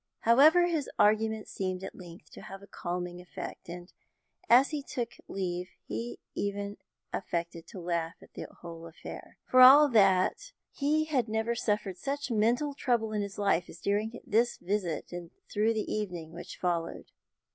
[0.21, 3.93] However, his arguments seemed at length to have a calming effect, and,
[4.49, 6.77] as he took leave, he even
[7.13, 9.37] affected to laugh at the whole affair.
[9.51, 14.19] For all that, he had never suffered such mental trouble in his life as during
[14.25, 17.11] this visit and throughout the evening which followed.